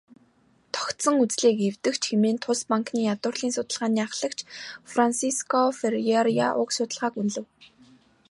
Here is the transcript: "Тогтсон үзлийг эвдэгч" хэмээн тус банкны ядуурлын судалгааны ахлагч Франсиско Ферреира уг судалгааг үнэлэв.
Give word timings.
"Тогтсон 0.73 1.15
үзлийг 1.23 1.57
эвдэгч" 1.69 2.01
хэмээн 2.09 2.37
тус 2.43 2.59
банкны 2.69 2.99
ядуурлын 3.13 3.51
судалгааны 3.55 3.99
ахлагч 4.07 4.39
Франсиско 4.91 5.59
Ферреира 5.79 6.47
уг 6.61 6.69
судалгааг 6.75 7.13
үнэлэв. 7.21 7.45